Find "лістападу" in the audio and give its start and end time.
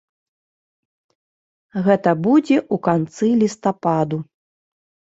3.45-4.17